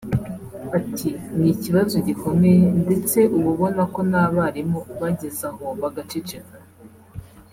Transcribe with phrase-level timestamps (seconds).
[0.77, 6.55] Ati “Ni ikibazo gikomeye ndetse ubu ubona ko n’abarimu bageze aho bagaceceka